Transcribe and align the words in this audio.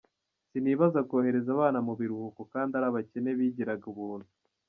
Sinibaza 0.49 0.99
kohereza 1.09 1.49
abana 1.55 1.79
mu 1.87 1.93
biruhuko 1.99 2.41
kandi 2.53 2.71
ari 2.77 2.85
abakene 2.89 3.29
bigiraga 3.37 3.85
ubuntu. 3.91 4.29